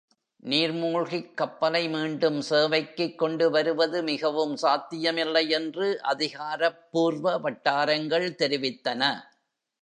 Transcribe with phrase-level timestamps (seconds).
[0.43, 9.01] நீர்மூழ்கிக் கப்பலை மீண்டும் சேவைக்கு கொண்டுவருவது மிகவும் சாத்தியமில்லை என்று அதிகாரப்பூர்வ வட்டாரங்கள் தெரிவித்தன.